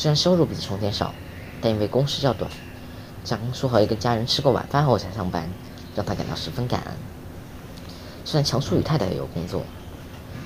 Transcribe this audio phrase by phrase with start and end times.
[0.00, 1.12] 虽然收入比从前少，
[1.60, 2.50] 但因为工时较短，
[3.22, 5.46] 强叔和一个家人吃过晚饭后才上班，
[5.94, 6.94] 让他感到十分感恩。
[8.24, 9.62] 虽然强叔与太太也有工作，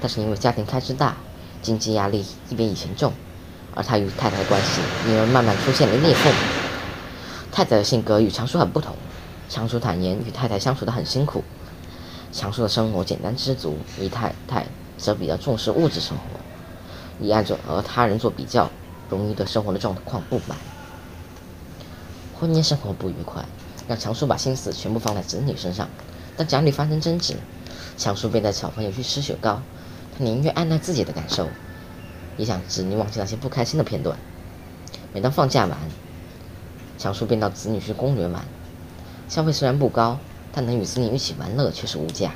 [0.01, 1.15] 但是因为家庭开支大，
[1.63, 3.13] 经济压力一比以前重，
[3.77, 6.33] 而他与太太的关系因而慢慢出现了裂缝。
[7.53, 8.97] 太太的性格与强叔很不同，
[9.49, 11.45] 强叔坦言与太太相处的很辛苦。
[12.33, 14.67] 强叔的生活简单知足，而太太
[14.99, 16.41] 则比较重视物质生活，
[17.25, 18.69] 以爱做和他人做比较，
[19.09, 20.59] 容易对生活的状况不满。
[22.39, 23.45] 婚姻生活不愉快，
[23.89, 25.89] 让强叔把心思全部放在子女身上。
[26.37, 27.37] 当家里发生争执，
[27.97, 29.63] 强叔便带小朋友去吃雪糕，
[30.17, 31.49] 他宁愿按捺自己的感受，
[32.37, 34.19] 也想子女忘记那些不开心的片段。
[35.13, 35.79] 每当放假完，
[36.99, 38.45] 强叔便到子女去公园玩，
[39.29, 40.19] 消费虽然不高。
[40.57, 42.31] 但能与子女一起玩乐却是无价。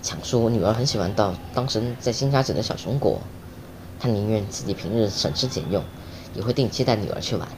[0.00, 3.20] 强叔女儿很喜欢到当时在新家整的小熊果，
[3.98, 5.82] 他宁愿自己平日省吃俭用，
[6.34, 7.48] 也会定期带女儿去玩。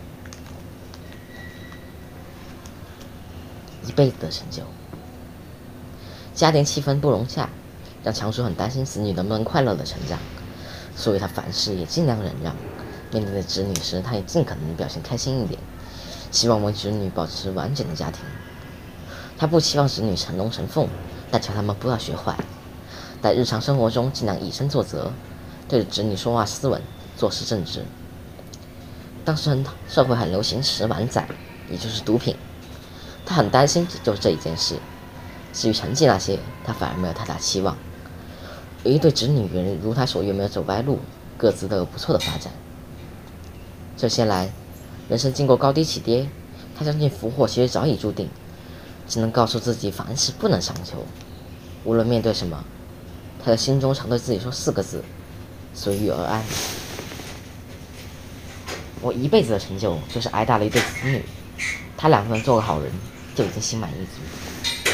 [3.87, 4.63] 一辈子的成就，
[6.35, 7.49] 家庭气氛不融洽，
[8.05, 10.19] 让强叔很担心子女能不能快乐的成长，
[10.95, 12.55] 所以他凡事也尽量忍让。
[13.11, 15.59] 面对子女时，他也尽可能表现开心一点，
[16.31, 18.21] 希望为子女保持完整的家庭。
[19.39, 20.87] 他不期望子女成龙成凤，
[21.31, 22.37] 但求他们不要学坏，
[23.23, 25.11] 在日常生活中尽量以身作则，
[25.69, 26.81] 对着子女说话斯文，
[27.17, 27.85] 做事正直。
[29.25, 31.23] 当时很社会很流行食玩仔，
[31.71, 32.35] 也就是毒品，
[33.27, 34.77] 他很担心就是这一件事。
[35.53, 37.77] 至于成绩那些，他反而没有太大期望。
[38.85, 41.01] 有一对子女人如他所愿没有走歪路，
[41.37, 42.53] 各自都有不错的发展。
[43.97, 44.51] 这些来，
[45.09, 46.29] 人生经过高低起跌，
[46.79, 48.29] 他相信福祸其实早已注定。
[49.09, 51.05] 只能告诉自己凡事不能强求，
[51.83, 52.63] 无论面对什么，
[53.43, 55.03] 他的心中常对自己说四个字：
[55.75, 56.43] 随遇而安。
[59.01, 61.23] 我一辈子的成就就是挨打了一对子女，
[61.97, 62.91] 他两个人做个好人，
[63.35, 64.93] 就已经心满意足。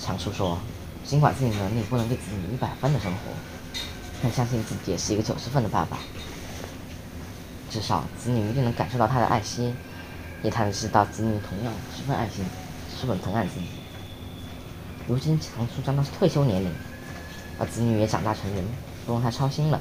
[0.00, 0.58] 强叔说，
[1.04, 3.18] 尽管自己能力不能给子女一百分的生活，
[4.22, 5.98] 但相信自己也是一个九十分的爸爸。
[7.70, 9.76] 至少子女一定能感受到他的爱心，
[10.42, 12.44] 也才能知道子女同样十分爱心。
[13.00, 13.66] 十分疼爱自己。
[15.06, 16.72] 如今强叔将到退休年龄，
[17.56, 18.64] 而子女也长大成人，
[19.08, 19.80] 不用他操心了。